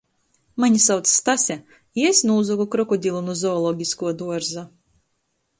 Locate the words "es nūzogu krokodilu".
2.13-3.21